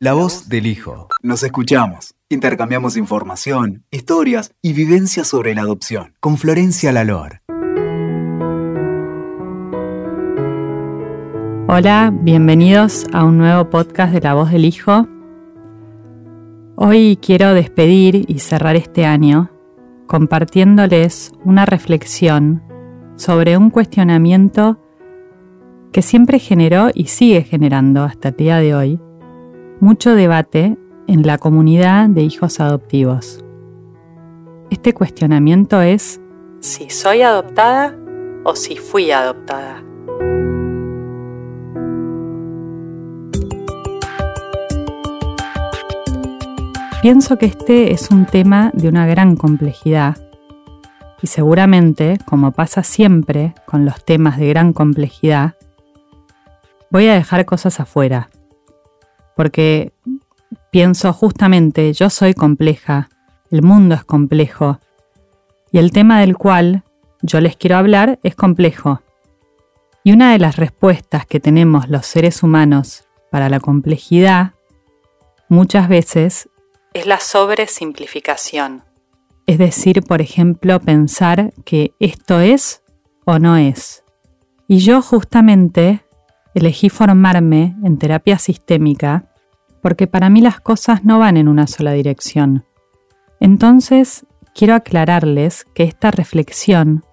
[0.00, 1.08] La voz del hijo.
[1.24, 7.40] Nos escuchamos, intercambiamos información, historias y vivencias sobre la adopción con Florencia Lalor.
[11.66, 15.08] Hola, bienvenidos a un nuevo podcast de La voz del hijo.
[16.76, 19.50] Hoy quiero despedir y cerrar este año
[20.06, 22.62] compartiéndoles una reflexión
[23.16, 24.78] sobre un cuestionamiento
[25.90, 29.00] que siempre generó y sigue generando hasta el día de hoy
[29.80, 30.76] mucho debate
[31.06, 33.44] en la comunidad de hijos adoptivos.
[34.70, 36.20] Este cuestionamiento es
[36.60, 37.96] si soy adoptada
[38.44, 39.82] o si fui adoptada.
[47.00, 50.16] Pienso que este es un tema de una gran complejidad
[51.22, 55.54] y seguramente, como pasa siempre con los temas de gran complejidad,
[56.90, 58.28] voy a dejar cosas afuera
[59.38, 59.92] porque
[60.72, 63.08] pienso justamente, yo soy compleja,
[63.52, 64.80] el mundo es complejo,
[65.70, 66.82] y el tema del cual
[67.22, 69.00] yo les quiero hablar es complejo.
[70.02, 74.54] Y una de las respuestas que tenemos los seres humanos para la complejidad
[75.48, 76.48] muchas veces
[76.92, 78.82] es la sobresimplificación.
[79.46, 82.82] Es decir, por ejemplo, pensar que esto es
[83.24, 84.02] o no es.
[84.66, 86.04] Y yo justamente
[86.54, 89.27] elegí formarme en terapia sistémica
[89.80, 92.64] porque para mí las cosas no van en una sola dirección.
[93.40, 97.04] Entonces, quiero aclararles que esta reflexión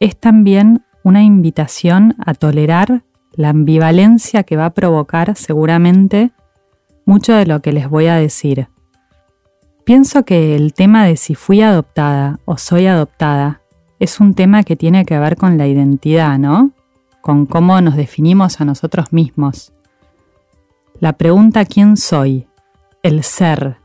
[0.00, 6.32] es también una invitación a tolerar la ambivalencia que va a provocar seguramente
[7.04, 8.68] mucho de lo que les voy a decir.
[9.84, 13.62] Pienso que el tema de si fui adoptada o soy adoptada
[13.98, 16.72] es un tema que tiene que ver con la identidad, ¿no?
[17.22, 19.72] Con cómo nos definimos a nosotros mismos.
[21.00, 22.48] La pregunta ¿quién soy?
[23.04, 23.76] El ser.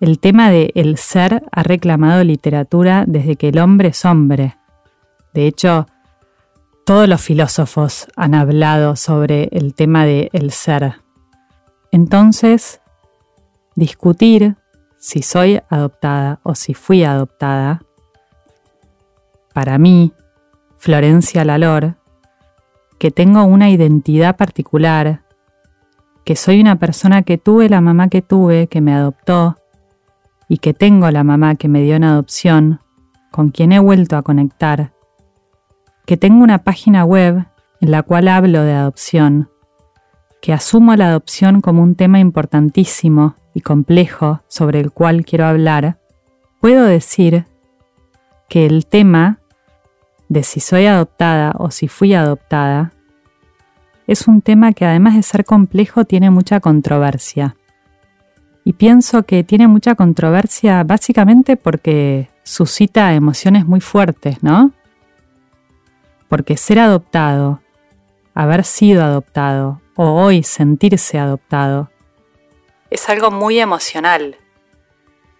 [0.00, 4.56] El tema de el ser ha reclamado literatura desde que el hombre es hombre.
[5.34, 5.86] De hecho,
[6.84, 10.96] todos los filósofos han hablado sobre el tema de el ser.
[11.92, 12.80] Entonces,
[13.76, 14.56] discutir
[14.98, 17.82] si soy adoptada o si fui adoptada,
[19.54, 20.12] para mí,
[20.76, 21.98] Florencia Lalor,
[22.98, 25.22] que tengo una identidad particular,
[26.30, 29.56] que soy una persona que tuve la mamá que tuve, que me adoptó,
[30.48, 32.78] y que tengo la mamá que me dio en adopción,
[33.32, 34.92] con quien he vuelto a conectar,
[36.06, 37.46] que tengo una página web
[37.80, 39.50] en la cual hablo de adopción,
[40.40, 45.98] que asumo la adopción como un tema importantísimo y complejo sobre el cual quiero hablar,
[46.60, 47.44] puedo decir
[48.48, 49.40] que el tema
[50.28, 52.92] de si soy adoptada o si fui adoptada
[54.10, 57.54] es un tema que además de ser complejo tiene mucha controversia.
[58.64, 64.72] Y pienso que tiene mucha controversia básicamente porque suscita emociones muy fuertes, ¿no?
[66.28, 67.60] Porque ser adoptado,
[68.34, 71.88] haber sido adoptado o hoy sentirse adoptado,
[72.90, 74.34] es algo muy emocional.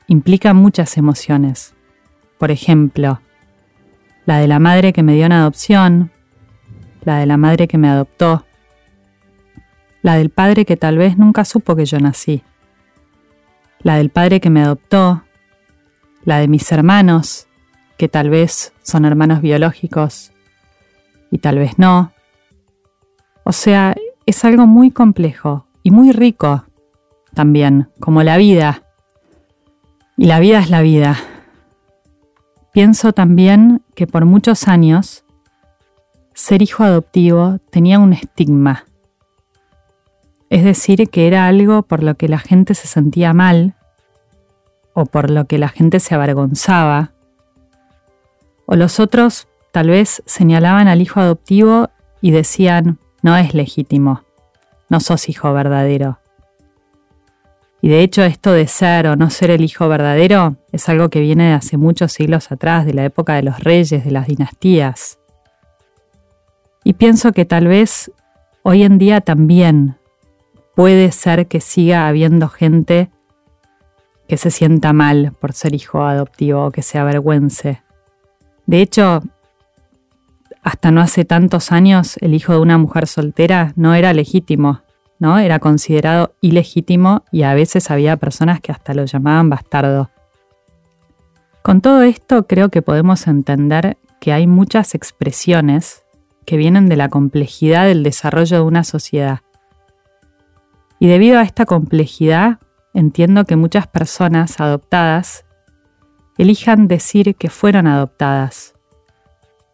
[0.06, 1.74] Implica muchas emociones.
[2.38, 3.20] Por ejemplo,
[4.26, 6.12] la de la madre que me dio en adopción,
[7.02, 8.44] la de la madre que me adoptó,
[10.02, 12.42] la del padre que tal vez nunca supo que yo nací,
[13.82, 15.24] la del padre que me adoptó,
[16.24, 17.48] la de mis hermanos,
[17.96, 20.32] que tal vez son hermanos biológicos
[21.30, 22.12] y tal vez no.
[23.44, 23.94] O sea,
[24.26, 26.64] es algo muy complejo y muy rico
[27.34, 28.82] también, como la vida.
[30.16, 31.16] Y la vida es la vida.
[32.72, 35.24] Pienso también que por muchos años
[36.34, 38.84] ser hijo adoptivo tenía un estigma
[40.50, 43.76] es decir, que era algo por lo que la gente se sentía mal
[44.92, 47.12] o por lo que la gente se avergonzaba.
[48.66, 51.88] O los otros tal vez señalaban al hijo adoptivo
[52.20, 54.24] y decían, no es legítimo,
[54.88, 56.18] no sos hijo verdadero.
[57.80, 61.20] Y de hecho esto de ser o no ser el hijo verdadero es algo que
[61.20, 65.20] viene de hace muchos siglos atrás, de la época de los reyes, de las dinastías.
[66.82, 68.10] Y pienso que tal vez
[68.62, 69.99] hoy en día también
[70.80, 73.10] puede ser que siga habiendo gente
[74.26, 77.82] que se sienta mal por ser hijo adoptivo o que se avergüence.
[78.64, 79.20] De hecho,
[80.62, 84.80] hasta no hace tantos años el hijo de una mujer soltera no era legítimo,
[85.18, 85.38] ¿no?
[85.38, 90.08] Era considerado ilegítimo y a veces había personas que hasta lo llamaban bastardo.
[91.60, 96.04] Con todo esto creo que podemos entender que hay muchas expresiones
[96.46, 99.40] que vienen de la complejidad del desarrollo de una sociedad
[101.00, 102.58] Y debido a esta complejidad,
[102.92, 105.46] entiendo que muchas personas adoptadas
[106.36, 108.74] elijan decir que fueron adoptadas,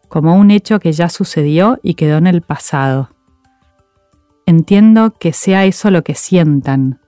[0.07, 3.09] como un hecho que ya sucedió y quedó en el pasado.
[4.45, 7.01] Entiendo que sea eso lo que sientan,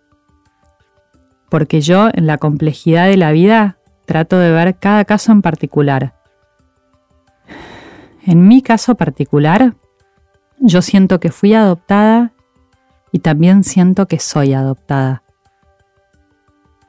[1.49, 6.13] porque yo en la complejidad de la vida trato de ver cada caso en particular.
[8.25, 9.75] En mi caso particular,
[10.59, 12.33] yo siento que fui adoptada
[13.11, 15.23] y también siento que soy adoptada.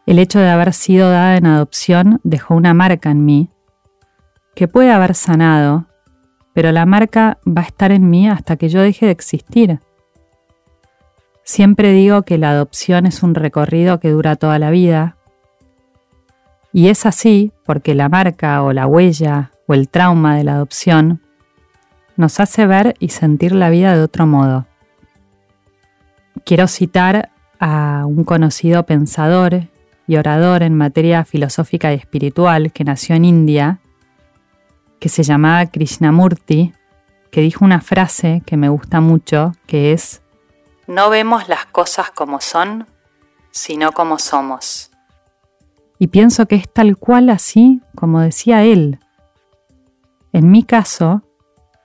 [0.07, 3.51] El hecho de haber sido dada en adopción dejó una marca en mí,
[4.55, 5.87] que puede haber sanado,
[6.53, 9.81] pero la marca va a estar en mí hasta que yo deje de existir.
[11.45, 15.17] Siempre digo que la adopción es un recorrido que dura toda la vida,
[16.73, 21.21] y es así porque la marca o la huella o el trauma de la adopción
[22.17, 24.67] nos hace ver y sentir la vida de otro modo.
[26.45, 29.69] Quiero citar a un conocido pensador
[30.07, 33.81] y orador en materia filosófica y espiritual que nació en India,
[34.99, 36.73] que se llamaba Krishnamurti,
[37.31, 40.23] que dijo una frase que me gusta mucho, que es,
[40.91, 42.89] no vemos las cosas como son,
[43.53, 44.91] sino como somos.
[46.01, 48.99] Y pienso que es tal cual así como decía él.
[50.33, 51.23] En mi caso,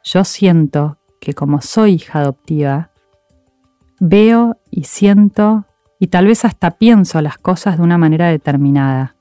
[0.04, 2.90] yo siento que como soy hija adoptiva,
[4.00, 5.66] veo y siento
[6.00, 9.16] y tal vez hasta pienso las cosas de una manera determinada.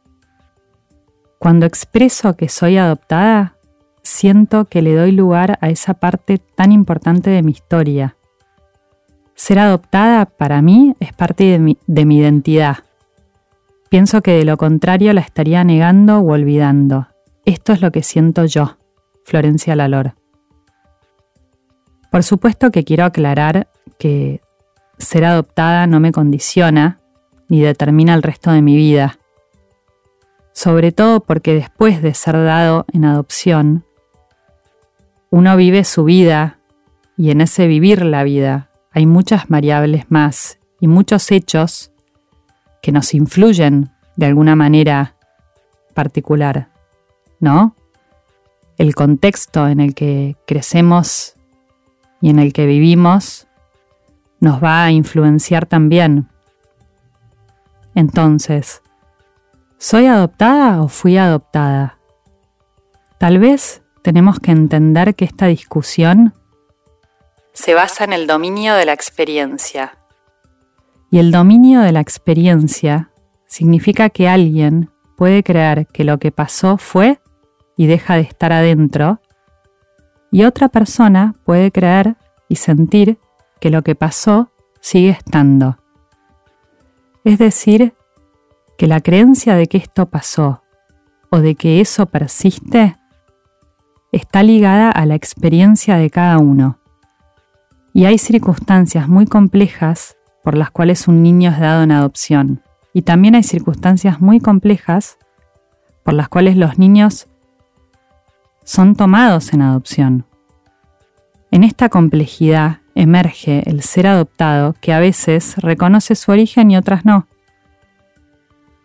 [1.38, 3.56] Cuando expreso que soy adoptada,
[4.02, 8.16] siento que le doy lugar a esa parte tan importante de mi historia.
[9.34, 12.78] Ser adoptada para mí es parte de mi, de mi identidad.
[13.90, 17.08] Pienso que de lo contrario la estaría negando o olvidando.
[17.44, 18.78] Esto es lo que siento yo,
[19.24, 20.14] Florencia Lalor.
[22.10, 23.68] Por supuesto que quiero aclarar
[23.98, 24.40] que
[24.98, 27.00] ser adoptada no me condiciona
[27.48, 29.18] ni determina el resto de mi vida.
[30.52, 33.84] Sobre todo porque después de ser dado en adopción,
[35.30, 36.58] uno vive su vida
[37.16, 41.90] y en ese vivir la vida hay muchas variables más y muchos hechos
[42.82, 45.16] que nos influyen de alguna manera
[45.94, 46.68] particular,
[47.40, 47.74] ¿no?
[48.78, 51.34] El contexto en el que crecemos
[52.20, 53.46] y en el que vivimos
[54.44, 56.28] nos va a influenciar también.
[57.94, 58.82] Entonces,
[59.78, 61.98] ¿soy adoptada o fui adoptada?
[63.18, 66.34] Tal vez tenemos que entender que esta discusión
[67.54, 69.96] se basa en el dominio de la experiencia.
[71.10, 73.10] Y el dominio de la experiencia
[73.46, 77.20] significa que alguien puede creer que lo que pasó fue
[77.76, 79.20] y deja de estar adentro,
[80.30, 82.16] y otra persona puede creer
[82.48, 83.18] y sentir
[83.60, 85.78] que lo que pasó sigue estando.
[87.24, 87.94] Es decir,
[88.76, 90.62] que la creencia de que esto pasó
[91.30, 92.96] o de que eso persiste
[94.12, 96.78] está ligada a la experiencia de cada uno.
[97.92, 102.62] Y hay circunstancias muy complejas por las cuales un niño es dado en adopción.
[102.92, 105.18] Y también hay circunstancias muy complejas
[106.04, 107.26] por las cuales los niños
[108.62, 110.26] son tomados en adopción.
[111.50, 117.04] En esta complejidad emerge el ser adoptado que a veces reconoce su origen y otras
[117.04, 117.26] no,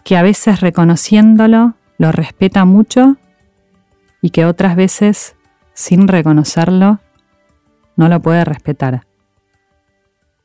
[0.03, 3.17] que a veces reconociéndolo lo respeta mucho
[4.21, 5.35] y que otras veces,
[5.73, 6.99] sin reconocerlo,
[7.95, 9.05] no lo puede respetar.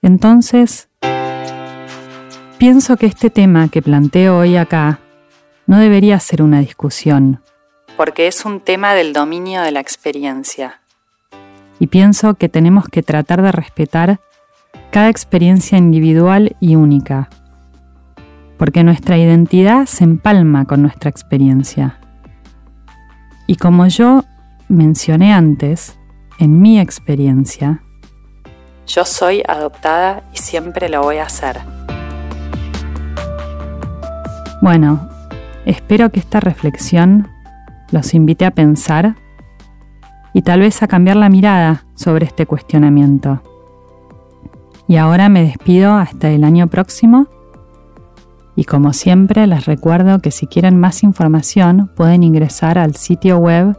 [0.03, 0.89] Entonces,
[2.59, 4.99] pienso que este tema que planteo hoy acá
[5.67, 7.41] no debería ser una discusión,
[7.97, 10.81] porque es un tema del dominio de la experiencia.
[11.85, 14.19] Y pienso que tenemos que tratar de respetar
[14.91, 17.29] cada experiencia individual y única,
[18.57, 21.99] porque nuestra identidad se empalma con nuestra experiencia.
[23.47, 24.25] Y como yo
[24.67, 25.99] mencioné antes,
[26.39, 27.83] en mi experiencia,
[28.87, 31.61] yo soy adoptada y siempre lo voy a hacer.
[34.63, 35.07] Bueno,
[35.67, 37.29] espero que esta reflexión
[37.91, 39.17] los invite a pensar
[40.35, 43.41] y tal vez a cambiar la mirada sobre este cuestionamiento.
[44.87, 47.29] Y ahora me despido hasta el año próximo
[48.57, 53.79] y como siempre les recuerdo que si quieren más información pueden ingresar al sitio web